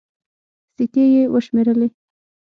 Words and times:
سيکې 0.75 1.03
يې 1.13 1.21
وشمېرلې. 1.33 1.87